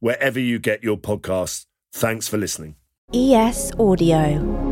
wherever 0.00 0.40
you 0.40 0.58
get 0.58 0.82
your 0.82 0.96
podcasts. 0.96 1.66
Thanks 1.92 2.26
for 2.26 2.36
listening. 2.36 2.76
ES 3.14 3.72
Audio. 3.78 4.68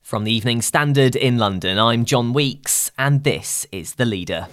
From 0.00 0.24
the 0.24 0.32
Evening 0.32 0.62
Standard 0.62 1.16
in 1.16 1.36
London, 1.36 1.78
I'm 1.78 2.04
John 2.04 2.32
Weeks, 2.32 2.92
and 2.96 3.24
this 3.24 3.66
is 3.72 3.94
The 3.94 4.04
Leader. 4.04 4.46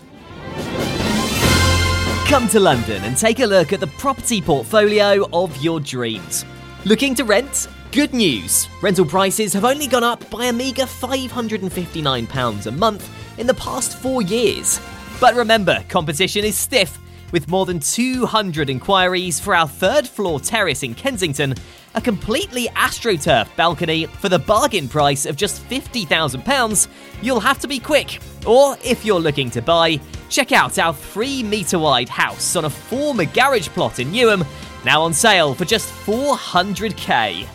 Come 2.27 2.47
to 2.49 2.59
London 2.59 3.03
and 3.03 3.15
take 3.15 3.39
a 3.39 3.45
look 3.45 3.71
at 3.71 3.79
the 3.79 3.87
property 3.87 4.41
portfolio 4.41 5.27
of 5.31 5.55
your 5.63 5.79
dreams. 5.79 6.43
Looking 6.85 7.13
to 7.15 7.23
rent? 7.23 7.67
Good 7.91 8.13
news! 8.13 8.67
Rental 8.81 9.05
prices 9.05 9.53
have 9.53 9.65
only 9.65 9.85
gone 9.85 10.03
up 10.03 10.27
by 10.31 10.45
a 10.45 10.53
meagre 10.53 10.85
£559 10.85 12.65
a 12.65 12.71
month 12.71 13.37
in 13.37 13.45
the 13.45 13.53
past 13.53 13.95
four 13.95 14.23
years. 14.23 14.79
But 15.19 15.35
remember, 15.35 15.83
competition 15.89 16.43
is 16.43 16.57
stiff 16.57 16.97
with 17.33 17.49
more 17.49 17.65
than 17.65 17.79
200 17.79 18.69
inquiries 18.69 19.39
for 19.39 19.53
our 19.53 19.67
third 19.67 20.07
floor 20.07 20.39
terrace 20.39 20.83
in 20.83 20.93
Kensington, 20.93 21.55
a 21.95 21.99
completely 21.99 22.67
astroturf 22.67 23.53
balcony 23.55 24.05
for 24.05 24.29
the 24.29 24.37
bargain 24.37 24.87
price 24.87 25.25
of 25.25 25.35
just 25.35 25.67
£50,000, 25.67 26.87
you'll 27.21 27.39
have 27.39 27.59
to 27.59 27.67
be 27.67 27.79
quick. 27.79 28.21
Or 28.45 28.77
if 28.83 29.03
you're 29.03 29.19
looking 29.19 29.49
to 29.51 29.61
buy, 29.61 29.99
check 30.29 30.51
out 30.51 30.77
our 30.77 30.93
3 30.93 31.43
metre 31.43 31.79
wide 31.79 32.07
house 32.07 32.55
on 32.55 32.65
a 32.65 32.69
former 32.69 33.25
garage 33.25 33.67
plot 33.69 33.99
in 33.99 34.11
Newham, 34.11 34.45
now 34.85 35.01
on 35.01 35.11
sale 35.11 35.55
for 35.55 35.65
just 35.65 35.91
400k. 36.05 37.47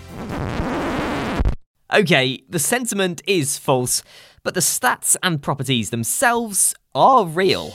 Okay, 1.94 2.42
the 2.48 2.58
sentiment 2.58 3.22
is 3.26 3.56
false, 3.56 4.02
but 4.42 4.54
the 4.54 4.60
stats 4.60 5.16
and 5.22 5.40
properties 5.40 5.90
themselves 5.90 6.74
are 6.94 7.24
real. 7.24 7.72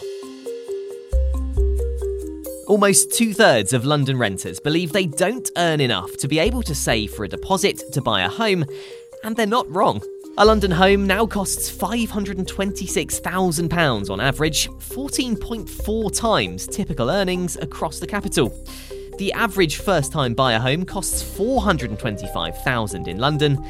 Almost 2.67 3.11
two 3.11 3.33
thirds 3.33 3.73
of 3.73 3.83
London 3.83 4.17
renters 4.17 4.61
believe 4.61 4.93
they 4.93 5.05
don't 5.05 5.51
earn 5.57 5.81
enough 5.81 6.15
to 6.17 6.29
be 6.29 6.39
able 6.39 6.63
to 6.63 6.73
save 6.73 7.11
for 7.11 7.25
a 7.25 7.27
deposit 7.27 7.83
to 7.91 8.01
buy 8.01 8.21
a 8.21 8.29
home, 8.29 8.63
and 9.23 9.35
they're 9.35 9.45
not 9.45 9.69
wrong. 9.69 10.01
A 10.37 10.45
London 10.45 10.71
home 10.71 11.05
now 11.05 11.25
costs 11.25 11.69
£526,000 11.69 14.09
on 14.09 14.21
average, 14.21 14.69
14.4 14.69 16.17
times 16.17 16.65
typical 16.65 17.09
earnings 17.09 17.57
across 17.57 17.99
the 17.99 18.07
capital. 18.07 18.57
The 19.17 19.33
average 19.33 19.75
first 19.77 20.13
time 20.13 20.33
buyer 20.33 20.59
home 20.59 20.85
costs 20.85 21.21
£425,000 21.37 23.07
in 23.09 23.17
London. 23.17 23.61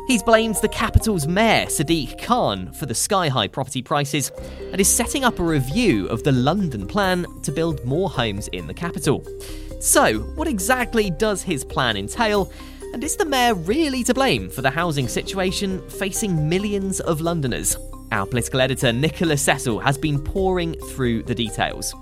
He's 0.09 0.25
blamed 0.25 0.57
the 0.57 0.69
capital's 0.69 1.29
mayor, 1.29 1.67
Sadiq 1.67 2.21
Khan, 2.21 2.73
for 2.73 2.87
the 2.87 2.97
sky 2.97 3.29
high 3.29 3.47
property 3.47 3.81
prices 3.81 4.33
and 4.73 4.81
is 4.81 4.89
setting 4.89 5.23
up 5.23 5.39
a 5.39 5.45
review 5.45 6.09
of 6.09 6.25
the 6.25 6.33
London 6.33 6.89
plan 6.89 7.25
to 7.45 7.53
build 7.53 7.85
more 7.85 8.11
homes 8.11 8.49
in 8.49 8.67
the 8.67 8.75
capital. 8.75 9.25
So, 9.79 10.19
what 10.35 10.49
exactly 10.49 11.11
does 11.11 11.43
his 11.43 11.65
plan 11.65 11.97
entail? 11.97 12.51
And 12.93 13.05
is 13.05 13.15
the 13.15 13.25
mayor 13.25 13.55
really 13.55 14.03
to 14.03 14.15
blame 14.15 14.51
for 14.51 14.63
the 14.63 14.71
housing 14.71 15.07
situation 15.07 15.89
facing 15.91 16.49
millions 16.49 16.99
of 16.99 17.21
Londoners? 17.21 17.77
Our 18.11 18.27
political 18.27 18.61
editor, 18.61 18.93
Nicholas 18.93 19.43
Cecil, 19.43 19.79
has 19.81 19.99
been 19.99 20.23
pouring 20.23 20.75
through 20.75 21.25
the 21.25 21.35
details. 21.35 21.95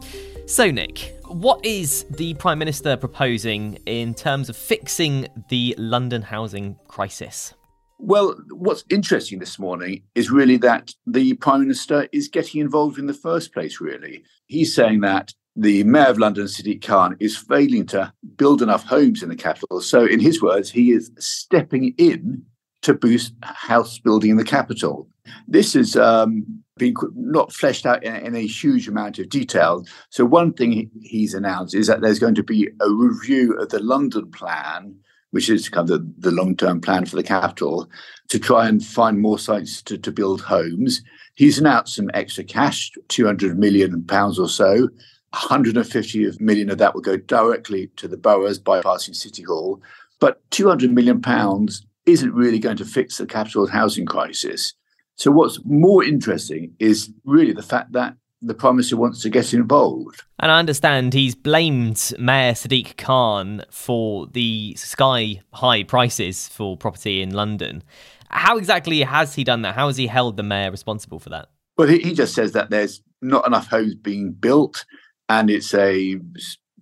So, 0.47 0.71
Nick, 0.71 1.17
what 1.25 1.65
is 1.65 2.05
the 2.11 2.35
Prime 2.35 2.59
Minister 2.59 2.97
proposing 2.97 3.79
in 3.87 4.15
terms 4.15 4.49
of 4.49 4.57
fixing 4.57 5.27
the 5.49 5.75
London 5.77 6.23
housing 6.23 6.77
crisis? 6.87 7.55
Well, 7.99 8.37
what's 8.51 8.85
interesting 8.91 9.41
this 9.41 9.59
morning 9.59 10.03
is 10.15 10.31
really 10.31 10.59
that 10.59 10.93
the 11.07 11.35
Prime 11.35 11.61
Minister 11.61 12.07
is 12.13 12.29
getting 12.29 12.61
involved 12.61 12.99
in 12.99 13.07
the 13.07 13.15
first 13.15 13.53
place, 13.53 13.81
really. 13.81 14.23
He's 14.47 14.75
saying 14.75 15.01
that 15.01 15.35
the 15.57 15.83
Mayor 15.85 16.09
of 16.09 16.19
London, 16.19 16.45
Sadiq 16.45 16.85
Khan, 16.85 17.17
is 17.19 17.37
failing 17.37 17.87
to 17.87 18.13
build 18.37 18.63
enough 18.63 18.85
homes 18.85 19.23
in 19.23 19.29
the 19.31 19.37
capital. 19.37 19.81
So, 19.81 20.05
in 20.05 20.21
his 20.21 20.41
words, 20.41 20.71
he 20.71 20.93
is 20.93 21.11
stepping 21.19 21.95
in 21.99 22.45
to 22.83 22.95
boost 22.95 23.35
house 23.43 23.99
building 23.99 24.31
in 24.31 24.37
the 24.37 24.45
capital. 24.45 25.09
This 25.49 25.75
has 25.75 25.97
um, 25.97 26.63
been 26.77 26.95
not 27.15 27.53
fleshed 27.53 27.87
out 27.87 28.03
in, 28.05 28.15
in, 28.15 28.35
a 28.35 28.47
huge 28.47 28.89
amount 28.89 29.19
of 29.19 29.29
detail. 29.29 29.85
So, 30.11 30.25
one 30.25 30.53
thing 30.53 30.91
he's 31.03 31.35
announced 31.35 31.75
is 31.75 31.87
that 31.87 32.01
there's 32.01 32.19
going 32.19 32.35
to 32.37 32.43
be 32.43 32.69
a 32.81 32.91
review 32.91 33.55
of 33.59 33.71
the 33.71 33.83
London 33.83 34.31
plan, 34.31 34.97
which 35.31 35.49
is 35.49 35.69
kind 35.69 35.91
of 35.91 35.99
the, 35.99 36.31
the 36.31 36.35
long 36.35 36.57
term 36.57 36.81
plan 36.81 37.07
for 37.07 37.17
the 37.17 37.23
capital, 37.23 37.89
to 38.29 38.39
try 38.39 38.69
and 38.69 38.85
find 38.85 39.21
more 39.21 39.39
sites 39.39 39.83
to, 39.83 39.99
to 39.99 40.13
build 40.13 40.41
homes. 40.43 41.03
He's 41.35 41.59
announced 41.59 41.95
some 41.95 42.11
extra 42.15 42.45
cash, 42.45 42.91
200 43.09 43.59
million 43.59 44.05
pounds 44.05 44.39
or 44.39 44.49
so. 44.49 44.89
150 45.31 46.31
million 46.41 46.71
of 46.71 46.79
that 46.79 46.95
will 46.95 47.03
go 47.03 47.17
directly 47.17 47.91
to 47.97 48.09
the 48.09 48.17
boroughs, 48.17 48.59
bypassing 48.59 49.15
City 49.15 49.43
Hall. 49.43 49.83
But 50.19 50.41
200 50.51 50.93
million 50.93 51.21
pounds 51.21 51.87
isn't 52.07 52.33
really 52.33 52.59
going 52.59 52.79
to 52.79 52.85
fix 52.85 53.19
the 53.19 53.27
capital 53.27 53.67
housing 53.67 54.07
crisis. 54.07 54.73
So, 55.17 55.31
what's 55.31 55.59
more 55.65 56.05
interesting 56.05 56.75
is 56.79 57.11
really 57.25 57.53
the 57.53 57.63
fact 57.63 57.93
that 57.93 58.17
the 58.43 58.55
Prime 58.55 58.77
Minister 58.77 58.97
wants 58.97 59.23
to 59.23 59.31
get 59.31 59.55
involved. 59.55 60.23
And 60.39 60.53
I 60.53 60.59
understand 60.59 61.15
he's 61.15 61.35
blamed 61.35 62.13
Mayor 62.19 62.53
Sadiq 62.53 62.97
Khan 62.97 63.63
for 63.71 64.27
the 64.27 64.75
sky 64.77 65.41
high 65.55 65.83
prices 65.83 66.49
for 66.49 66.77
property 66.77 67.23
in 67.23 67.33
London. 67.33 67.83
How 68.29 68.59
exactly 68.59 69.01
has 69.03 69.35
he 69.35 69.45
done 69.45 69.63
that? 69.63 69.75
How 69.75 69.87
has 69.87 69.97
he 69.97 70.07
held 70.07 70.37
the 70.37 70.43
mayor 70.43 70.71
responsible 70.71 71.19
for 71.19 71.31
that? 71.31 71.49
Well, 71.79 71.89
he, 71.89 71.99
he 71.99 72.15
just 72.15 72.35
says 72.35 72.53
that 72.53 72.71
there's 72.71 73.03
not 73.23 73.47
enough 73.47 73.69
homes 73.69 73.95
being 73.95 74.33
built 74.33 74.85
and 75.29 75.51
it's 75.51 75.73
a 75.75 76.17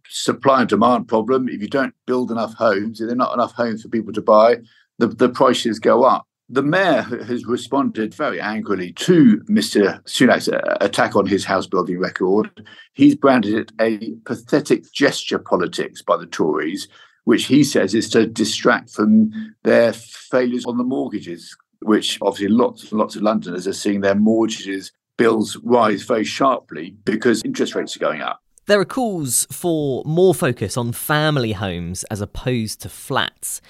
supply 0.09 0.61
and 0.61 0.69
demand 0.69 1.09
problem. 1.09 1.49
If 1.49 1.61
you 1.61 1.69
don't 1.69 1.95
build 2.07 2.31
enough 2.31 2.55
homes, 2.55 3.01
if 3.01 3.07
there 3.07 3.15
are 3.15 3.17
not 3.17 3.35
enough 3.35 3.53
homes 3.53 3.83
for 3.83 3.89
people 3.89 4.13
to 4.13 4.23
buy, 4.23 4.57
the, 4.99 5.09
the 5.09 5.29
prices 5.29 5.79
go 5.79 6.05
up. 6.05 6.27
The 6.51 6.63
mayor 6.63 7.03
has 7.03 7.47
responded 7.47 8.15
very 8.15 8.39
angrily 8.39 8.93
to 8.93 9.39
Mr. 9.49 10.03
Sunak's 10.05 10.49
uh, 10.49 10.77
attack 10.83 11.17
on 11.17 11.27
his 11.27 11.45
house 11.45 11.67
building 11.67 11.99
record. 11.99 12.67
He's 12.93 13.15
branded 13.15 13.55
it 13.55 13.73
a 13.81 14.13
pathetic 14.27 14.93
gesture 14.93 15.39
politics 15.39 16.03
by 16.03 16.19
the 16.19 16.27
Tories, 16.27 16.87
which 17.25 17.47
he 17.47 17.65
says 17.65 17.95
is 17.95 18.11
to 18.11 18.27
distract 18.27 18.91
from 18.91 19.31
their 19.63 19.95
failures 19.95 20.67
on 20.67 20.77
the 20.77 20.85
mortgages, 20.85 21.57
which 21.81 22.19
obviously 22.21 22.49
lots 22.49 22.91
and 22.91 23.01
lots 23.01 23.17
of 23.17 23.23
Londoners 23.23 23.67
are 23.67 23.73
seeing 23.73 24.03
their 24.03 24.15
mortgages 24.15 24.93
bills 25.17 25.57
rise 25.63 26.03
very 26.03 26.25
sharply 26.25 26.97
because 27.05 27.43
interest 27.45 27.75
rates 27.75 27.97
are 27.97 28.01
going 28.01 28.21
up. 28.21 28.41
There 28.67 28.81
are 28.81 28.87
calls 28.87 29.47
for 29.51 30.03
more 30.07 30.35
focus 30.35 30.77
on 30.77 30.93
family 30.93 31.53
homes 31.53 32.03
as 32.05 32.21
opposed 32.21 32.81
to 32.81 32.89
flats. 32.89 33.61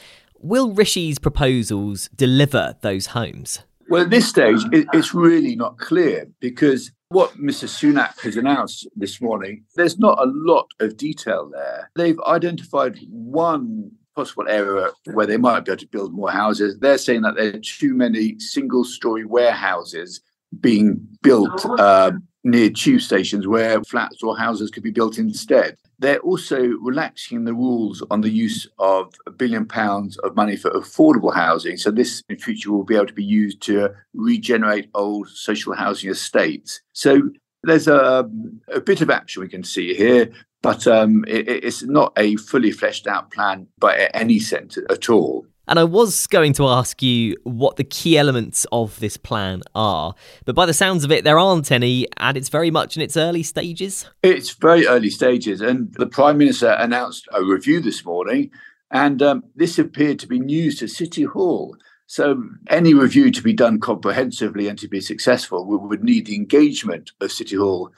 Will 0.44 0.73
Rishi's 0.73 1.19
proposals 1.19 2.11
deliver 2.14 2.76
those 2.82 3.06
homes? 3.06 3.61
Well, 3.88 4.02
at 4.02 4.11
this 4.11 4.29
stage, 4.29 4.61
it's 4.73 5.14
really 5.14 5.56
not 5.56 5.79
clear 5.79 6.29
because 6.38 6.93
what 7.08 7.35
Mr. 7.38 7.67
Sunak 7.67 8.20
has 8.20 8.37
announced 8.37 8.87
this 8.94 9.23
morning, 9.23 9.64
there's 9.75 9.99
not 9.99 10.19
a 10.19 10.26
lot 10.26 10.67
of 10.81 10.99
detail 10.99 11.49
there. 11.50 11.91
They've 11.96 12.20
identified 12.26 12.99
one 13.08 13.91
possible 14.14 14.46
area 14.46 14.91
where 15.14 15.25
they 15.25 15.38
might 15.38 15.64
be 15.64 15.73
able 15.73 15.81
to 15.81 15.87
build 15.87 16.12
more 16.12 16.31
houses. 16.31 16.79
They're 16.79 16.99
saying 16.99 17.23
that 17.23 17.37
there 17.37 17.55
are 17.55 17.61
too 17.61 17.94
many 17.94 18.38
single 18.38 18.85
story 18.85 19.25
warehouses 19.25 20.20
being 20.61 21.08
built 21.23 21.64
uh, 21.81 22.12
near 22.44 22.69
tube 22.69 23.00
stations 23.00 23.47
where 23.47 23.82
flats 23.85 24.23
or 24.23 24.37
houses 24.37 24.70
could 24.70 24.82
be 24.82 24.90
built 24.90 25.17
instead. 25.17 25.79
They're 26.04 26.18
also 26.18 26.58
relaxing 26.82 27.44
the 27.44 27.54
rules 27.54 28.02
on 28.10 28.20
the 28.20 28.28
use 28.28 28.68
of 28.78 29.14
a 29.26 29.30
billion 29.30 29.64
pounds 29.64 30.18
of 30.18 30.36
money 30.36 30.54
for 30.54 30.70
affordable 30.72 31.34
housing. 31.34 31.78
So, 31.78 31.90
this 31.90 32.22
in 32.28 32.36
future 32.36 32.70
will 32.70 32.84
be 32.84 32.94
able 32.94 33.06
to 33.06 33.14
be 33.14 33.24
used 33.24 33.62
to 33.62 33.88
regenerate 34.12 34.90
old 34.94 35.30
social 35.30 35.72
housing 35.72 36.10
estates. 36.10 36.82
So, 36.92 37.30
there's 37.62 37.88
a, 37.88 38.28
a 38.70 38.80
bit 38.80 39.00
of 39.00 39.08
action 39.08 39.40
we 39.40 39.48
can 39.48 39.64
see 39.64 39.94
here, 39.94 40.30
but 40.62 40.86
um, 40.86 41.24
it, 41.26 41.48
it's 41.48 41.82
not 41.82 42.12
a 42.18 42.36
fully 42.36 42.70
fleshed 42.70 43.06
out 43.06 43.30
plan 43.30 43.66
by 43.78 44.10
any 44.12 44.40
sense 44.40 44.76
at 44.90 45.08
all. 45.08 45.46
And 45.66 45.78
I 45.78 45.84
was 45.84 46.26
going 46.26 46.52
to 46.55 46.69
ask 46.69 47.02
you 47.02 47.37
what 47.44 47.76
the 47.76 47.84
key 47.84 48.19
elements 48.19 48.66
of 48.70 49.00
this 49.00 49.16
plan 49.16 49.62
are, 49.75 50.14
but 50.44 50.55
by 50.55 50.66
the 50.66 50.75
sounds 50.75 51.05
of 51.05 51.12
it, 51.12 51.25
there 51.25 51.38
aren't 51.38 51.72
any, 51.72 52.06
and 52.19 52.37
it's 52.37 52.50
very 52.50 52.70
much 52.70 52.96
in 52.96 53.02
its 53.02 53.16
early 53.16 53.43
stages. 53.43 54.06
It's 54.22 54.50
very 54.50 54.87
early 54.87 55.11
stages, 55.11 55.61
and 55.61 55.93
the 55.94 56.06
Prime 56.06 56.38
Minister 56.38 56.70
announced 56.78 57.26
a 57.32 57.43
review 57.43 57.81
this 57.81 58.05
morning, 58.05 58.50
and 58.90 59.22
um, 59.22 59.44
this 59.55 59.78
appeared 59.78 60.19
to 60.20 60.26
be 60.26 60.38
news 60.38 60.78
to 60.81 60.88
City 60.88 61.22
Hall. 61.22 61.76
So, 62.06 62.44
any 62.69 62.93
review 62.93 63.31
to 63.31 63.43
be 63.43 63.55
done 63.55 63.81
comprehensively 63.81 64.69
and 64.69 64.78
to 64.78 64.88
be 64.88 65.00
successful 65.00 65.64
would 65.66 66.05
need 66.05 66.26
the 66.26 66.37
engagement 66.37 67.12
of 67.20 67.32
City 67.32 67.56
Hall 67.56 67.90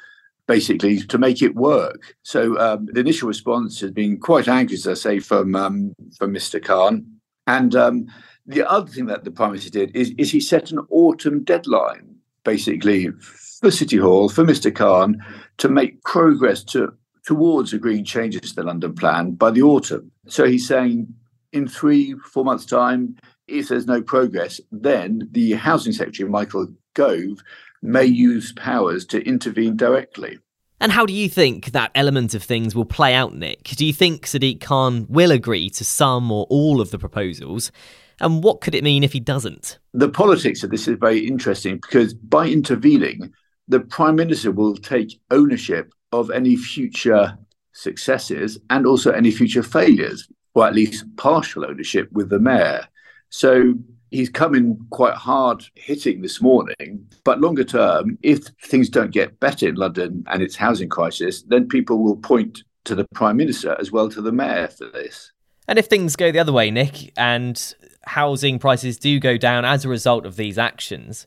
basically 0.46 1.00
to 1.00 1.18
make 1.18 1.42
it 1.42 1.54
work. 1.54 2.14
So 2.22 2.58
um, 2.58 2.86
the 2.92 3.00
initial 3.00 3.28
response 3.28 3.80
has 3.80 3.90
been 3.90 4.18
quite 4.18 4.48
angry, 4.48 4.74
as 4.74 4.86
I 4.86 4.94
say, 4.94 5.18
from 5.18 5.54
um, 5.54 5.94
from 6.16 6.32
Mr. 6.32 6.62
Khan. 6.62 7.15
And 7.46 7.74
um, 7.74 8.06
the 8.46 8.68
other 8.68 8.90
thing 8.90 9.06
that 9.06 9.24
the 9.24 9.30
Prime 9.30 9.50
Minister 9.50 9.70
did 9.70 9.94
is, 9.94 10.12
is 10.18 10.30
he 10.30 10.40
set 10.40 10.70
an 10.70 10.80
autumn 10.90 11.44
deadline, 11.44 12.16
basically, 12.44 13.10
for 13.10 13.70
City 13.70 13.96
Hall, 13.96 14.28
for 14.28 14.44
Mr. 14.44 14.74
Khan, 14.74 15.24
to 15.58 15.68
make 15.68 16.02
progress 16.02 16.62
to, 16.64 16.92
towards 17.24 17.72
agreeing 17.72 18.04
changes 18.04 18.50
to 18.50 18.56
the 18.56 18.62
London 18.62 18.94
plan 18.94 19.32
by 19.32 19.50
the 19.50 19.62
autumn. 19.62 20.10
So 20.28 20.44
he's 20.44 20.66
saying 20.66 21.12
in 21.52 21.66
three, 21.66 22.14
four 22.32 22.44
months' 22.44 22.66
time, 22.66 23.16
if 23.48 23.68
there's 23.68 23.86
no 23.86 24.02
progress, 24.02 24.60
then 24.72 25.28
the 25.32 25.52
Housing 25.52 25.92
Secretary, 25.92 26.28
Michael 26.28 26.68
Gove, 26.94 27.42
may 27.82 28.04
use 28.04 28.52
powers 28.52 29.06
to 29.06 29.22
intervene 29.22 29.76
directly. 29.76 30.38
And 30.80 30.92
how 30.92 31.06
do 31.06 31.12
you 31.12 31.28
think 31.28 31.72
that 31.72 31.90
element 31.94 32.34
of 32.34 32.42
things 32.42 32.74
will 32.74 32.84
play 32.84 33.14
out, 33.14 33.34
Nick? 33.34 33.64
Do 33.64 33.86
you 33.86 33.92
think 33.92 34.26
Sadiq 34.26 34.60
Khan 34.60 35.06
will 35.08 35.30
agree 35.30 35.70
to 35.70 35.84
some 35.84 36.30
or 36.30 36.46
all 36.50 36.80
of 36.80 36.90
the 36.90 36.98
proposals? 36.98 37.72
And 38.20 38.44
what 38.44 38.60
could 38.60 38.74
it 38.74 38.84
mean 38.84 39.02
if 39.02 39.12
he 39.12 39.20
doesn't? 39.20 39.78
The 39.94 40.08
politics 40.08 40.62
of 40.62 40.70
this 40.70 40.86
is 40.86 40.96
very 40.98 41.26
interesting 41.26 41.76
because 41.76 42.14
by 42.14 42.48
intervening, 42.48 43.32
the 43.68 43.80
Prime 43.80 44.16
Minister 44.16 44.52
will 44.52 44.76
take 44.76 45.20
ownership 45.30 45.92
of 46.12 46.30
any 46.30 46.56
future 46.56 47.36
successes 47.72 48.58
and 48.70 48.86
also 48.86 49.10
any 49.10 49.30
future 49.30 49.62
failures, 49.62 50.28
or 50.54 50.66
at 50.66 50.74
least 50.74 51.04
partial 51.16 51.64
ownership 51.64 52.08
with 52.12 52.30
the 52.30 52.38
Mayor. 52.38 52.86
So 53.28 53.74
he's 54.10 54.28
coming 54.28 54.78
quite 54.90 55.14
hard 55.14 55.64
hitting 55.74 56.22
this 56.22 56.40
morning. 56.40 57.06
But 57.24 57.40
longer 57.40 57.64
term, 57.64 58.18
if 58.22 58.44
things 58.62 58.88
don't 58.88 59.10
get 59.10 59.38
better 59.40 59.68
in 59.68 59.74
London 59.74 60.24
and 60.28 60.42
its 60.42 60.56
housing 60.56 60.88
crisis, 60.88 61.42
then 61.42 61.68
people 61.68 62.02
will 62.02 62.16
point 62.16 62.62
to 62.84 62.94
the 62.94 63.06
Prime 63.14 63.36
Minister 63.36 63.76
as 63.80 63.90
well 63.90 64.08
to 64.10 64.22
the 64.22 64.32
Mayor 64.32 64.68
for 64.68 64.86
this. 64.86 65.32
And 65.68 65.78
if 65.78 65.86
things 65.86 66.14
go 66.16 66.30
the 66.30 66.38
other 66.38 66.52
way, 66.52 66.70
Nick, 66.70 67.12
and 67.16 67.74
housing 68.06 68.58
prices 68.58 68.98
do 68.98 69.18
go 69.18 69.36
down 69.36 69.64
as 69.64 69.84
a 69.84 69.88
result 69.88 70.24
of 70.24 70.36
these 70.36 70.58
actions, 70.58 71.26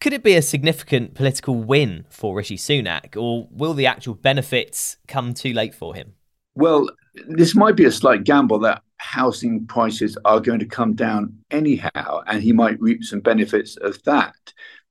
could 0.00 0.12
it 0.12 0.22
be 0.22 0.34
a 0.34 0.42
significant 0.42 1.14
political 1.14 1.54
win 1.54 2.04
for 2.10 2.34
Rishi 2.34 2.56
Sunak, 2.56 3.16
or 3.16 3.48
will 3.50 3.74
the 3.74 3.86
actual 3.86 4.14
benefits 4.14 4.96
come 5.08 5.32
too 5.34 5.52
late 5.52 5.74
for 5.74 5.94
him? 5.94 6.14
Well, 6.54 6.90
this 7.26 7.54
might 7.54 7.76
be 7.76 7.84
a 7.84 7.92
slight 7.92 8.24
gamble 8.24 8.58
that 8.60 8.82
housing 9.00 9.66
prices 9.66 10.16
are 10.26 10.40
going 10.40 10.58
to 10.58 10.66
come 10.66 10.94
down 10.94 11.34
anyhow, 11.50 12.20
and 12.26 12.42
he 12.42 12.52
might 12.52 12.80
reap 12.80 13.02
some 13.02 13.20
benefits 13.20 13.76
of 13.78 14.00
that. 14.04 14.34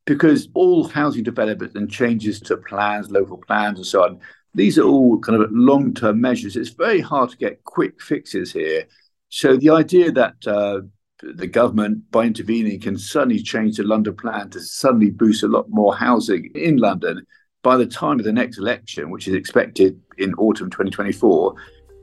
Because 0.05 0.49
all 0.55 0.87
housing 0.87 1.23
development 1.23 1.75
and 1.75 1.89
changes 1.89 2.39
to 2.41 2.57
plans, 2.57 3.11
local 3.11 3.37
plans, 3.37 3.77
and 3.77 3.85
so 3.85 4.03
on, 4.03 4.19
these 4.55 4.79
are 4.79 4.83
all 4.83 5.19
kind 5.19 5.41
of 5.41 5.51
long 5.51 5.93
term 5.93 6.19
measures. 6.19 6.55
It's 6.55 6.71
very 6.71 7.01
hard 7.01 7.29
to 7.29 7.37
get 7.37 7.63
quick 7.63 8.01
fixes 8.01 8.51
here. 8.51 8.87
So 9.29 9.55
the 9.55 9.69
idea 9.69 10.11
that 10.11 10.35
uh, 10.47 10.81
the 11.21 11.45
government, 11.45 12.09
by 12.09 12.23
intervening, 12.23 12.79
can 12.79 12.97
suddenly 12.97 13.43
change 13.43 13.77
the 13.77 13.83
London 13.83 14.15
plan 14.15 14.49
to 14.49 14.59
suddenly 14.59 15.11
boost 15.11 15.43
a 15.43 15.47
lot 15.47 15.67
more 15.69 15.95
housing 15.95 16.49
in 16.55 16.77
London 16.77 17.27
by 17.61 17.77
the 17.77 17.85
time 17.85 18.17
of 18.17 18.25
the 18.25 18.33
next 18.33 18.57
election, 18.57 19.11
which 19.11 19.27
is 19.27 19.35
expected 19.35 20.01
in 20.17 20.33
autumn 20.35 20.71
2024, 20.71 21.53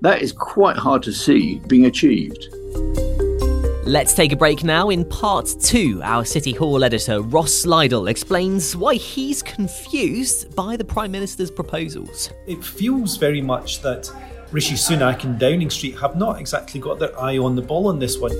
that 0.00 0.22
is 0.22 0.32
quite 0.32 0.76
hard 0.76 1.02
to 1.04 1.12
see 1.12 1.60
being 1.66 1.86
achieved. 1.86 2.48
Let's 3.86 4.14
take 4.14 4.32
a 4.32 4.36
break 4.36 4.64
now. 4.64 4.90
In 4.90 5.04
part 5.04 5.46
two, 5.60 6.00
our 6.02 6.24
City 6.24 6.52
Hall 6.52 6.82
editor 6.82 7.20
Ross 7.20 7.64
Lydall 7.64 8.10
explains 8.10 8.74
why 8.74 8.94
he's 8.94 9.44
confused 9.44 10.56
by 10.56 10.76
the 10.76 10.84
Prime 10.84 11.12
Minister's 11.12 11.52
proposals. 11.52 12.30
It 12.48 12.64
feels 12.64 13.16
very 13.16 13.40
much 13.40 13.82
that 13.82 14.10
Rishi 14.50 14.74
Sunak 14.74 15.22
and 15.22 15.38
Downing 15.38 15.70
Street 15.70 15.96
have 15.98 16.16
not 16.16 16.40
exactly 16.40 16.80
got 16.80 16.98
their 16.98 17.16
eye 17.20 17.38
on 17.38 17.54
the 17.54 17.62
ball 17.62 17.86
on 17.86 18.00
this 18.00 18.18
one. 18.18 18.32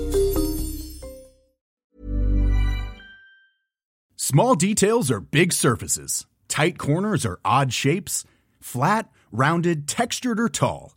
Small 4.17 4.55
details 4.55 5.09
are 5.09 5.21
big 5.21 5.53
surfaces, 5.53 6.25
tight 6.49 6.77
corners 6.77 7.25
are 7.25 7.39
odd 7.45 7.71
shapes, 7.71 8.25
flat, 8.59 9.09
rounded, 9.31 9.87
textured, 9.87 10.41
or 10.41 10.49
tall. 10.49 10.96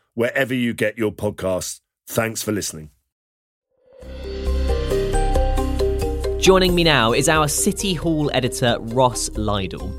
wherever 0.13 0.53
you 0.53 0.73
get 0.73 0.97
your 0.97 1.11
podcasts. 1.11 1.79
Thanks 2.07 2.41
for 2.41 2.51
listening. 2.51 2.89
Joining 6.39 6.73
me 6.73 6.83
now 6.83 7.13
is 7.13 7.29
our 7.29 7.47
City 7.47 7.93
Hall 7.93 8.31
editor, 8.33 8.77
Ross 8.79 9.29
Lydall. 9.29 9.93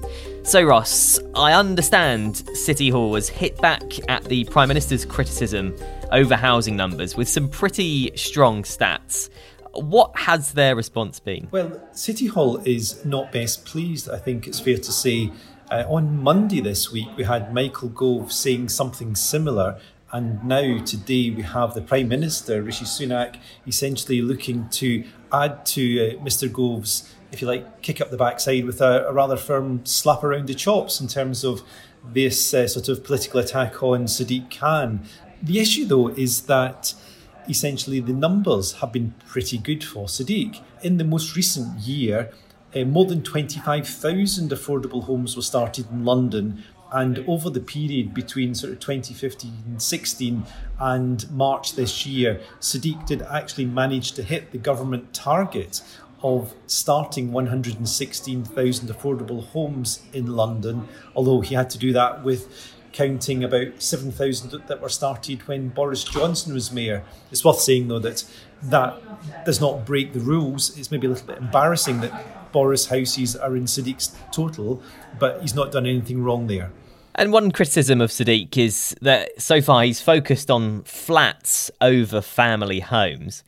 So, 0.45 0.61
Ross, 0.65 1.21
I 1.37 1.53
understand 1.53 2.39
City 2.57 2.91
Hall 2.91 3.11
was 3.11 3.29
hit 3.29 3.57
back 3.61 3.83
at 4.11 4.25
the 4.25 4.45
Prime 4.47 4.67
Minister's 4.67 5.05
criticism 5.05 5.73
over 6.11 6.35
housing 6.35 6.75
numbers 6.75 7.17
with 7.17 7.29
some 7.29 7.49
pretty 7.49 8.11
strong 8.17 8.65
stats. 8.65 9.31
What 9.75 10.19
has 10.19 10.53
their 10.53 10.75
response 10.75 11.21
been? 11.21 11.47
Well, 11.53 11.81
City 11.93 12.27
Hall 12.27 12.57
is 12.65 13.05
not 13.05 13.31
best 13.31 13.65
pleased, 13.65 14.11
I 14.11 14.19
think 14.19 14.49
it's 14.49 14.59
fair 14.59 14.79
to 14.79 14.93
say. 14.93 15.31
Uh, 15.71 15.85
on 15.89 16.23
Monday 16.23 16.61
this 16.61 16.91
week, 16.91 17.09
we 17.17 17.23
had 17.23 17.55
Michael 17.55 17.89
Gove 17.89 18.33
saying 18.33 18.69
something 18.69 19.15
similar 19.15 19.81
and 20.13 20.45
now, 20.45 20.79
today, 20.85 21.31
we 21.31 21.41
have 21.41 21.73
the 21.73 21.81
Prime 21.81 22.07
Minister, 22.07 22.63
Rishi 22.63 22.85
Sunak, 22.85 23.37
essentially 23.67 24.21
looking 24.21 24.69
to 24.71 25.05
add 25.33 25.65
to 25.67 25.83
uh, 25.83 26.23
Mr. 26.23 26.53
Gove's, 26.53 27.11
if 27.31 27.41
you 27.41 27.49
like, 27.49 27.81
kick 27.81 27.99
up 27.99 28.11
the 28.11 28.19
backside 28.19 28.67
with 28.67 28.83
a, 28.83 29.07
a, 29.09 29.13
rather 29.13 29.39
firm 29.39 29.87
slap 29.87 30.23
around 30.23 30.49
the 30.49 30.55
chops 30.55 31.01
in 31.01 31.09
terms 31.09 31.45
of 31.45 31.63
this 32.05 32.53
uh, 32.53 32.69
sort 32.69 32.89
of 32.91 33.03
political 33.05 33.41
attack 33.41 33.83
on 33.83 34.05
Sadiq 34.05 34.55
Khan. 34.55 35.01
The 35.43 35.59
issue, 35.59 35.87
though, 35.87 36.09
is 36.09 36.43
that 36.43 36.93
essentially 37.49 38.01
the 38.01 38.13
numbers 38.13 38.73
have 38.75 38.93
been 38.93 39.15
pretty 39.27 39.57
good 39.57 39.83
for 39.83 40.09
Sadiq. 40.09 40.61
In 40.83 40.99
the 40.99 41.05
most 41.05 41.35
recent 41.37 41.79
year, 41.79 42.31
uh, 42.77 42.85
more 42.85 43.07
than 43.07 43.23
25,000 43.23 44.51
affordable 44.51 45.05
homes 45.05 45.37
were 45.37 45.43
started 45.43 45.91
in 45.91 46.05
London. 46.05 46.63
And 46.93 47.25
over 47.27 47.49
the 47.49 47.61
period 47.61 48.13
between 48.13 48.55
sort 48.55 48.73
of 48.73 48.81
2015 48.81 49.63
and 49.67 49.81
16 49.81 50.45
and 50.79 51.31
March 51.31 51.75
this 51.75 52.07
year, 52.07 52.41
Sadiq 52.61 53.07
did 53.07 53.23
actually 53.23 53.65
manage 53.65 54.13
to 54.13 54.23
hit 54.23 54.53
the 54.53 54.59
government 54.59 55.15
target 55.15 55.81
of 56.23 56.55
starting 56.67 57.33
116,000 57.33 58.89
affordable 58.89 59.47
homes 59.49 60.03
in 60.13 60.27
London, 60.27 60.87
although 61.17 61.41
he 61.41 61.55
had 61.55 61.71
to 61.71 61.79
do 61.79 61.93
that 61.93 62.23
with 62.23 62.75
counting 62.93 63.43
about 63.43 63.83
7,000 63.83 64.63
that 64.67 64.81
were 64.81 64.89
started 64.89 65.49
when 65.49 65.71
Boris 65.71 66.05
Johnson 66.05 66.53
was 66.55 66.71
mayor. 66.71 67.03
It's 67.31 67.45
worth 67.45 67.61
saying, 67.61 67.89
though, 67.89 67.99
that 68.01 68.25
that 68.65 69.45
does 69.45 69.61
not 69.61 69.87
break 69.87 70.13
the 70.13 70.21
rules. 70.21 70.79
It's 70.79 70.91
maybe 70.91 71.07
a 71.07 71.11
little 71.11 71.27
bit 71.27 71.39
embarrassing 71.39 72.03
that 72.03 72.53
Boris 72.53 72.87
houses 72.87 73.35
are 73.35 73.57
in 73.57 73.65
Sadiq's 73.65 74.15
total, 74.31 74.83
but 75.19 75.41
he's 75.41 75.55
not 75.55 75.73
done 75.73 75.87
anything 75.87 76.23
wrong 76.23 76.47
there. 76.47 76.71
And 77.15 77.33
one 77.33 77.51
criticism 77.51 78.01
of 78.01 78.11
Sadiq 78.11 78.57
is 78.57 78.97
that 79.03 79.41
so 79.41 79.61
far 79.61 79.83
he's 79.83 80.01
focused 80.01 80.51
on 80.51 80.83
flats 80.85 81.71
over 81.81 82.23
family 82.23 82.81
homes. 82.81 83.45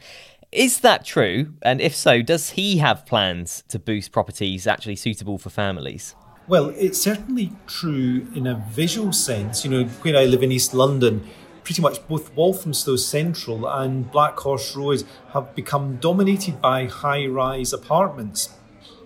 Is 0.53 0.81
that 0.81 1.05
true? 1.05 1.55
And 1.63 1.81
if 1.81 1.97
so, 1.97 2.23
does 2.23 2.51
he 2.51 2.79
have 2.79 3.07
plans 3.07 3.65
to 3.69 3.79
boost 3.79 4.13
properties 4.13 4.67
actually 4.67 4.97
suitable 4.97 5.39
for 5.39 5.51
families? 5.51 6.15
Well, 6.47 6.75
it's 6.77 7.01
certainly 7.01 7.53
true 7.67 8.27
in 8.35 8.47
a 8.47 8.63
visual 8.71 9.13
sense. 9.13 9.65
You 9.65 9.71
know, 9.71 9.85
where 9.85 10.17
I 10.17 10.27
live 10.27 10.43
in 10.43 10.53
East 10.53 10.75
London, 10.75 11.27
pretty 11.65 11.81
much 11.81 12.07
both 12.07 12.35
Walthamstow 12.37 12.97
Central 12.97 13.67
and 13.67 14.13
Blackhorse 14.13 14.77
Road 14.77 15.05
have 15.33 15.55
become 15.55 15.97
dominated 15.97 16.61
by 16.61 16.85
high 16.85 17.27
rise 17.27 17.73
apartments. 17.73 18.51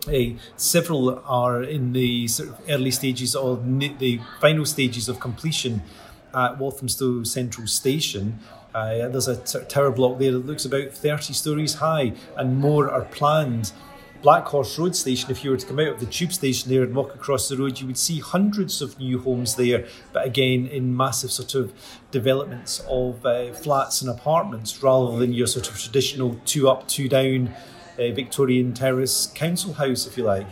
Uh, 0.06 0.38
several 0.56 1.20
are 1.26 1.62
in 1.62 1.92
the 1.92 2.28
sort 2.28 2.50
of 2.50 2.60
early 2.68 2.90
stages 2.90 3.34
or 3.34 3.56
the 3.56 4.20
final 4.40 4.64
stages 4.64 5.08
of 5.08 5.20
completion 5.20 5.82
at 6.34 6.58
Walthamstow 6.58 7.24
Central 7.24 7.66
Station. 7.66 8.38
Uh, 8.74 9.08
there's 9.08 9.28
a 9.28 9.36
t- 9.36 9.58
tower 9.68 9.90
block 9.90 10.18
there 10.18 10.32
that 10.32 10.46
looks 10.46 10.64
about 10.64 10.92
30 10.92 11.32
stories 11.32 11.74
high, 11.74 12.12
and 12.36 12.58
more 12.58 12.90
are 12.90 13.04
planned 13.06 13.72
Blackhorse 14.22 14.76
Road 14.76 14.96
station, 14.96 15.30
if 15.30 15.44
you 15.44 15.50
were 15.50 15.56
to 15.56 15.66
come 15.66 15.78
out 15.78 15.88
of 15.88 16.00
the 16.00 16.06
tube 16.06 16.32
station 16.32 16.70
there 16.70 16.82
and 16.82 16.92
walk 16.92 17.14
across 17.14 17.48
the 17.48 17.56
road, 17.56 17.78
you 17.78 17.86
would 17.86 17.98
see 17.98 18.18
hundreds 18.18 18.82
of 18.82 18.98
new 18.98 19.20
homes 19.20 19.54
there, 19.54 19.86
but 20.12 20.26
again 20.26 20.66
in 20.66 20.96
massive 20.96 21.30
sort 21.30 21.54
of 21.54 21.72
developments 22.10 22.84
of 22.88 23.24
uh, 23.24 23.52
flats 23.52 24.02
and 24.02 24.10
apartments 24.10 24.82
rather 24.82 25.16
than 25.18 25.32
your 25.32 25.46
sort 25.46 25.70
of 25.70 25.78
traditional 25.78 26.34
two 26.44 26.68
up, 26.68 26.88
two 26.88 27.08
down 27.08 27.54
uh, 27.98 28.12
Victorian 28.12 28.72
terrace 28.72 29.30
council 29.34 29.74
house, 29.74 30.06
if 30.06 30.16
you 30.16 30.24
like. 30.24 30.46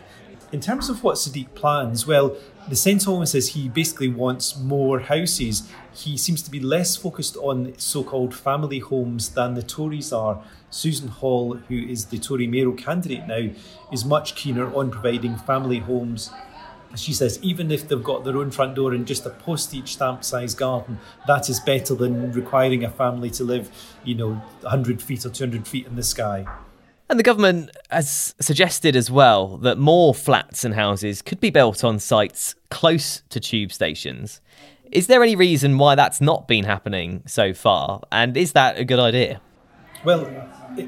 In 0.52 0.60
terms 0.60 0.88
of 0.88 1.02
what 1.02 1.16
Sadiq 1.16 1.54
plans, 1.54 2.06
well, 2.06 2.36
the 2.68 2.76
sense 2.76 3.06
almost 3.06 3.32
says 3.32 3.48
he 3.48 3.68
basically 3.68 4.08
wants 4.08 4.58
more 4.58 5.00
houses. 5.00 5.70
He 5.92 6.16
seems 6.16 6.42
to 6.42 6.50
be 6.50 6.60
less 6.60 6.96
focused 6.96 7.36
on 7.36 7.74
so 7.78 8.02
called 8.02 8.34
family 8.34 8.80
homes 8.80 9.30
than 9.30 9.54
the 9.54 9.62
Tories 9.62 10.12
are. 10.12 10.42
Susan 10.70 11.08
Hall, 11.08 11.54
who 11.68 11.76
is 11.76 12.06
the 12.06 12.18
Tory 12.18 12.46
mayoral 12.46 12.74
candidate 12.74 13.26
now, 13.26 13.50
is 13.92 14.04
much 14.04 14.34
keener 14.34 14.74
on 14.74 14.90
providing 14.90 15.36
family 15.36 15.78
homes. 15.78 16.30
She 16.94 17.12
says 17.12 17.38
even 17.42 17.70
if 17.70 17.88
they've 17.88 18.02
got 18.02 18.24
their 18.24 18.36
own 18.36 18.50
front 18.50 18.74
door 18.74 18.94
and 18.94 19.06
just 19.06 19.26
a 19.26 19.30
postage 19.30 19.92
stamp 19.92 20.24
size 20.24 20.54
garden, 20.54 20.98
that 21.26 21.48
is 21.48 21.60
better 21.60 21.94
than 21.94 22.32
requiring 22.32 22.84
a 22.84 22.90
family 22.90 23.30
to 23.30 23.44
live, 23.44 23.70
you 24.04 24.14
know, 24.14 24.30
100 24.62 25.02
feet 25.02 25.24
or 25.24 25.30
200 25.30 25.66
feet 25.68 25.86
in 25.86 25.96
the 25.96 26.02
sky. 26.02 26.46
And 27.08 27.18
the 27.18 27.24
government 27.24 27.70
has 27.90 28.34
suggested 28.40 28.96
as 28.96 29.10
well 29.10 29.58
that 29.58 29.78
more 29.78 30.12
flats 30.12 30.64
and 30.64 30.74
houses 30.74 31.22
could 31.22 31.40
be 31.40 31.50
built 31.50 31.84
on 31.84 32.00
sites 32.00 32.56
close 32.68 33.22
to 33.30 33.38
tube 33.38 33.72
stations. 33.72 34.40
Is 34.90 35.06
there 35.06 35.22
any 35.22 35.36
reason 35.36 35.78
why 35.78 35.94
that's 35.94 36.20
not 36.20 36.48
been 36.48 36.64
happening 36.64 37.22
so 37.26 37.54
far? 37.54 38.02
And 38.10 38.36
is 38.36 38.52
that 38.52 38.78
a 38.78 38.84
good 38.84 38.98
idea? 38.98 39.40
Well, 40.04 40.28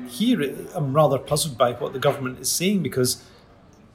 here 0.09 0.43
I'm 0.75 0.93
rather 0.93 1.19
puzzled 1.19 1.57
by 1.57 1.73
what 1.73 1.93
the 1.93 1.99
government 2.01 2.41
is 2.41 2.51
saying 2.51 2.83
because 2.83 3.25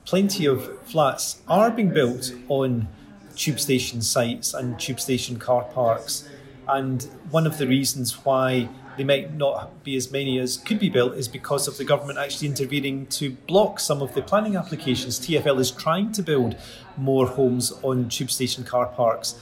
plenty 0.06 0.46
of 0.46 0.82
flats 0.88 1.42
are 1.48 1.72
being 1.72 1.94
built 1.94 2.32
on 2.48 2.88
tube 3.36 3.60
station 3.60 4.02
sites 4.02 4.54
and 4.54 4.80
tube 4.80 5.00
station 5.00 5.40
car 5.40 5.64
parks. 5.64 6.30
And 6.68 7.04
one 7.32 7.46
of 7.46 7.58
the 7.58 7.68
reasons 7.68 8.26
why 8.26 8.70
they 8.98 9.04
might 9.04 9.34
not 9.34 9.84
be 9.84 9.96
as 9.96 10.12
many 10.12 10.40
as 10.40 10.58
could 10.58 10.80
be 10.80 10.90
built 10.90 11.16
is 11.16 11.28
because 11.28 11.68
of 11.68 11.78
the 11.78 11.84
government 11.84 12.20
actually 12.20 12.48
intervening 12.48 13.06
to 13.08 13.32
block 13.48 13.80
some 13.80 14.02
of 14.02 14.14
the 14.14 14.22
planning 14.22 14.56
applications. 14.56 15.20
TFL 15.20 15.60
is 15.60 15.72
trying 15.72 16.12
to 16.14 16.22
build 16.22 16.56
more 16.98 17.28
homes 17.28 17.72
on 17.82 18.10
tube 18.10 18.32
station 18.32 18.64
car 18.64 18.88
parks. 18.88 19.36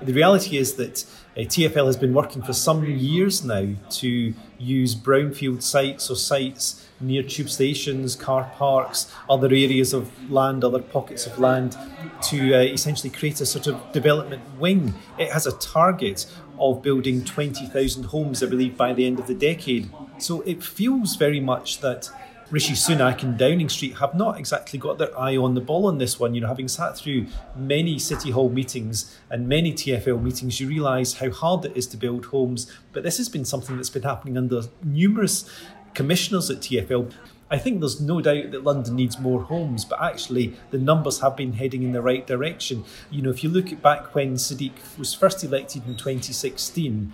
The 0.00 0.12
reality 0.12 0.56
is 0.56 0.74
that 0.74 1.04
uh, 1.36 1.40
TFL 1.40 1.86
has 1.86 1.96
been 1.96 2.12
working 2.12 2.42
for 2.42 2.52
some 2.52 2.84
years 2.84 3.44
now 3.44 3.74
to 3.90 4.34
use 4.58 4.94
brownfield 4.94 5.62
sites 5.62 6.10
or 6.10 6.16
sites 6.16 6.88
near 7.00 7.22
tube 7.22 7.48
stations, 7.48 8.16
car 8.16 8.50
parks, 8.56 9.12
other 9.30 9.46
areas 9.46 9.92
of 9.92 10.30
land, 10.30 10.64
other 10.64 10.80
pockets 10.80 11.26
of 11.26 11.38
land 11.38 11.76
to 12.22 12.54
uh, 12.54 12.58
essentially 12.60 13.10
create 13.10 13.40
a 13.40 13.46
sort 13.46 13.66
of 13.66 13.92
development 13.92 14.42
wing. 14.58 14.94
It 15.18 15.30
has 15.30 15.46
a 15.46 15.56
target 15.58 16.26
of 16.58 16.82
building 16.82 17.24
20,000 17.24 18.04
homes, 18.04 18.42
I 18.42 18.46
believe, 18.46 18.76
by 18.76 18.92
the 18.92 19.06
end 19.06 19.18
of 19.18 19.26
the 19.26 19.34
decade. 19.34 19.90
So 20.18 20.42
it 20.42 20.62
feels 20.62 21.16
very 21.16 21.40
much 21.40 21.80
that 21.80 22.08
Rishi 22.52 22.74
Sunak 22.74 23.22
and 23.22 23.38
Downing 23.38 23.70
Street 23.70 23.96
have 23.96 24.14
not 24.14 24.38
exactly 24.38 24.78
got 24.78 24.98
their 24.98 25.18
eye 25.18 25.38
on 25.38 25.54
the 25.54 25.60
ball 25.62 25.86
on 25.86 25.96
this 25.96 26.20
one. 26.20 26.34
You 26.34 26.42
know, 26.42 26.48
having 26.48 26.68
sat 26.68 26.98
through 26.98 27.26
many 27.56 27.98
City 27.98 28.30
Hall 28.30 28.50
meetings 28.50 29.18
and 29.30 29.48
many 29.48 29.72
TFL 29.72 30.22
meetings, 30.22 30.60
you 30.60 30.68
realise 30.68 31.14
how 31.14 31.30
hard 31.30 31.64
it 31.64 31.74
is 31.74 31.86
to 31.88 31.96
build 31.96 32.26
homes. 32.26 32.70
But 32.92 33.04
this 33.04 33.16
has 33.16 33.30
been 33.30 33.46
something 33.46 33.76
that's 33.76 33.88
been 33.88 34.02
happening 34.02 34.36
under 34.36 34.64
numerous 34.84 35.48
commissioners 35.94 36.50
at 36.50 36.58
TFL. 36.58 37.12
I 37.52 37.58
think 37.58 37.80
there's 37.80 38.00
no 38.00 38.22
doubt 38.22 38.50
that 38.52 38.64
London 38.64 38.96
needs 38.96 39.18
more 39.18 39.42
homes, 39.42 39.84
but 39.84 40.02
actually 40.02 40.54
the 40.70 40.78
numbers 40.78 41.20
have 41.20 41.36
been 41.36 41.52
heading 41.52 41.82
in 41.82 41.92
the 41.92 42.00
right 42.00 42.26
direction. 42.26 42.82
You 43.10 43.20
know, 43.20 43.28
if 43.28 43.44
you 43.44 43.50
look 43.50 43.82
back 43.82 44.14
when 44.14 44.36
Sadiq 44.36 44.72
was 44.96 45.12
first 45.12 45.44
elected 45.44 45.86
in 45.86 45.96
2016, 45.96 47.12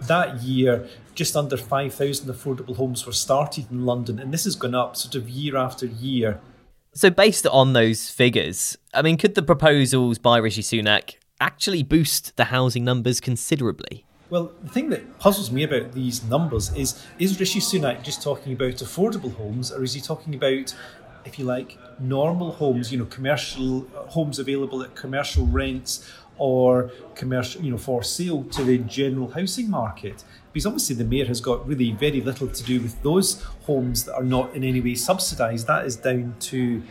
that 0.00 0.42
year 0.42 0.88
just 1.14 1.36
under 1.36 1.58
5,000 1.58 2.32
affordable 2.32 2.76
homes 2.76 3.04
were 3.04 3.12
started 3.12 3.70
in 3.70 3.84
London, 3.84 4.18
and 4.18 4.32
this 4.32 4.44
has 4.44 4.56
gone 4.56 4.74
up 4.74 4.96
sort 4.96 5.14
of 5.16 5.28
year 5.28 5.54
after 5.54 5.84
year. 5.84 6.40
So, 6.94 7.10
based 7.10 7.46
on 7.46 7.74
those 7.74 8.08
figures, 8.08 8.78
I 8.94 9.02
mean, 9.02 9.18
could 9.18 9.34
the 9.34 9.42
proposals 9.42 10.18
by 10.18 10.38
Rishi 10.38 10.62
Sunak 10.62 11.16
actually 11.40 11.82
boost 11.82 12.36
the 12.36 12.44
housing 12.44 12.84
numbers 12.84 13.20
considerably? 13.20 14.06
Well, 14.34 14.50
the 14.64 14.68
thing 14.68 14.90
that 14.90 15.20
puzzles 15.20 15.52
me 15.52 15.62
about 15.62 15.92
these 15.92 16.24
numbers 16.24 16.74
is 16.74 17.00
is 17.20 17.38
Rishi 17.38 17.60
Sunak 17.60 18.02
just 18.02 18.20
talking 18.20 18.52
about 18.52 18.82
affordable 18.82 19.32
homes 19.32 19.70
or 19.70 19.84
is 19.84 19.94
he 19.94 20.00
talking 20.00 20.34
about, 20.34 20.74
if 21.24 21.38
you 21.38 21.44
like, 21.44 21.78
normal 22.00 22.50
homes, 22.50 22.90
you 22.90 22.98
know, 22.98 23.04
commercial 23.04 23.86
uh, 23.96 24.06
homes 24.08 24.40
available 24.40 24.82
at 24.82 24.96
commercial 24.96 25.46
rents 25.46 26.12
or 26.36 26.90
commercial, 27.14 27.62
you 27.62 27.70
know, 27.70 27.78
for 27.78 28.02
sale 28.02 28.42
to 28.42 28.64
the 28.64 28.78
general 28.78 29.30
housing 29.30 29.70
market? 29.70 30.24
Because 30.52 30.66
obviously 30.66 30.96
the 30.96 31.04
mayor 31.04 31.26
has 31.26 31.40
got 31.40 31.64
really 31.64 31.92
very 31.92 32.20
little 32.20 32.48
to 32.48 32.62
do 32.64 32.80
with 32.80 33.00
those 33.04 33.40
homes 33.66 34.02
that 34.02 34.16
are 34.16 34.24
not 34.24 34.52
in 34.52 34.64
any 34.64 34.80
way 34.80 34.96
subsidised. 34.96 35.68
That 35.68 35.86
is 35.86 35.94
down 35.94 36.34
to 36.50 36.82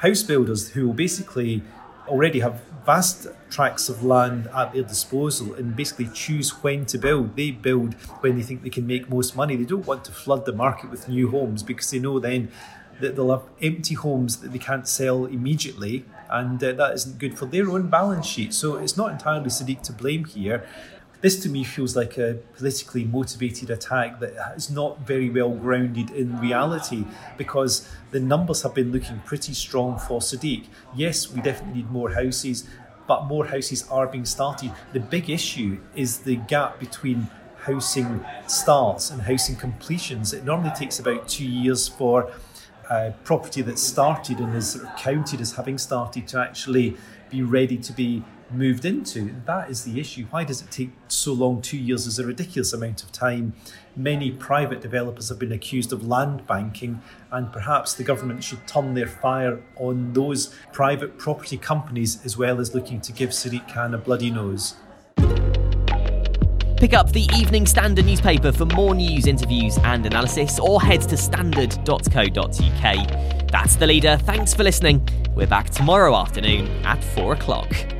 house 0.00 0.22
builders 0.22 0.68
who 0.68 0.88
will 0.88 0.92
basically 0.92 1.62
already 2.08 2.40
have 2.40 2.62
vast 2.84 3.26
tracts 3.50 3.88
of 3.88 4.02
land 4.04 4.48
at 4.54 4.72
their 4.72 4.82
disposal 4.82 5.54
and 5.54 5.76
basically 5.76 6.08
choose 6.12 6.50
when 6.62 6.86
to 6.86 6.98
build. 6.98 7.36
They 7.36 7.50
build 7.50 7.94
when 8.20 8.36
they 8.36 8.42
think 8.42 8.62
they 8.62 8.70
can 8.70 8.86
make 8.86 9.08
most 9.08 9.36
money. 9.36 9.56
They 9.56 9.64
don't 9.64 9.86
want 9.86 10.04
to 10.06 10.12
flood 10.12 10.44
the 10.46 10.52
market 10.52 10.90
with 10.90 11.08
new 11.08 11.30
homes 11.30 11.62
because 11.62 11.90
they 11.90 11.98
know 11.98 12.18
then 12.18 12.50
that 13.00 13.16
they'll 13.16 13.30
have 13.30 13.48
empty 13.62 13.94
homes 13.94 14.38
that 14.38 14.52
they 14.52 14.58
can't 14.58 14.86
sell 14.86 15.24
immediately, 15.24 16.04
and 16.28 16.62
uh, 16.62 16.72
that 16.72 16.94
isn't 16.94 17.18
good 17.18 17.38
for 17.38 17.46
their 17.46 17.70
own 17.70 17.88
balance 17.88 18.26
sheet. 18.26 18.52
So 18.54 18.76
it's 18.76 18.96
not 18.96 19.10
entirely 19.10 19.48
Sadiq 19.48 19.82
to 19.82 19.92
blame 19.92 20.24
here. 20.24 20.66
This 21.20 21.38
to 21.42 21.50
me 21.50 21.64
feels 21.64 21.94
like 21.94 22.16
a 22.16 22.38
politically 22.56 23.04
motivated 23.04 23.68
attack 23.68 24.20
that 24.20 24.32
is 24.56 24.70
not 24.70 25.00
very 25.00 25.28
well 25.28 25.50
grounded 25.50 26.10
in 26.10 26.40
reality 26.40 27.04
because 27.36 27.86
the 28.10 28.20
numbers 28.20 28.62
have 28.62 28.74
been 28.74 28.90
looking 28.90 29.20
pretty 29.26 29.52
strong 29.52 29.98
for 29.98 30.20
Sadiq. 30.20 30.66
Yes, 30.94 31.30
we 31.30 31.42
definitely 31.42 31.82
need 31.82 31.90
more 31.90 32.10
houses, 32.10 32.66
but 33.06 33.26
more 33.26 33.46
houses 33.46 33.86
are 33.90 34.06
being 34.06 34.24
started. 34.24 34.72
The 34.94 35.00
big 35.00 35.28
issue 35.28 35.78
is 35.94 36.20
the 36.20 36.36
gap 36.36 36.80
between 36.80 37.28
housing 37.58 38.24
starts 38.46 39.10
and 39.10 39.20
housing 39.20 39.56
completions. 39.56 40.32
It 40.32 40.44
normally 40.44 40.70
takes 40.70 40.98
about 41.00 41.28
two 41.28 41.46
years 41.46 41.86
for 41.86 42.32
a 42.88 43.12
property 43.24 43.60
that 43.62 43.78
started 43.78 44.40
and 44.40 44.56
is 44.56 44.70
sort 44.70 44.86
of 44.86 44.96
counted 44.96 45.42
as 45.42 45.52
having 45.52 45.76
started 45.76 46.26
to 46.28 46.40
actually 46.40 46.96
be 47.28 47.42
ready 47.42 47.76
to 47.76 47.92
be 47.92 48.24
moved 48.52 48.84
into. 48.84 49.34
That 49.46 49.70
is 49.70 49.84
the 49.84 50.00
issue. 50.00 50.26
Why 50.30 50.44
does 50.44 50.62
it 50.62 50.70
take 50.70 50.90
so 51.08 51.32
long? 51.32 51.62
Two 51.62 51.78
years 51.78 52.06
is 52.06 52.18
a 52.18 52.26
ridiculous 52.26 52.72
amount 52.72 53.02
of 53.02 53.12
time. 53.12 53.54
Many 53.96 54.30
private 54.30 54.80
developers 54.80 55.28
have 55.28 55.38
been 55.38 55.52
accused 55.52 55.92
of 55.92 56.06
land 56.06 56.46
banking, 56.46 57.02
and 57.30 57.52
perhaps 57.52 57.94
the 57.94 58.04
government 58.04 58.44
should 58.44 58.66
turn 58.66 58.94
their 58.94 59.06
fire 59.06 59.62
on 59.76 60.12
those 60.12 60.54
private 60.72 61.18
property 61.18 61.56
companies 61.56 62.24
as 62.24 62.36
well 62.36 62.60
as 62.60 62.74
looking 62.74 63.00
to 63.00 63.12
give 63.12 63.30
Sadiq 63.30 63.72
Khan 63.72 63.94
a 63.94 63.98
bloody 63.98 64.30
nose. 64.30 64.74
Pick 66.76 66.94
up 66.94 67.12
the 67.12 67.28
Evening 67.36 67.66
Standard 67.66 68.06
newspaper 68.06 68.52
for 68.52 68.64
more 68.64 68.94
news, 68.94 69.26
interviews, 69.26 69.76
and 69.84 70.06
analysis, 70.06 70.58
or 70.58 70.80
head 70.80 71.02
to 71.02 71.16
standard.co.uk. 71.16 73.50
That's 73.50 73.76
the 73.76 73.86
leader. 73.86 74.16
Thanks 74.22 74.54
for 74.54 74.62
listening. 74.62 75.06
We're 75.34 75.46
back 75.46 75.68
tomorrow 75.68 76.16
afternoon 76.16 76.68
at 76.86 77.04
4 77.04 77.34
o'clock. 77.34 77.99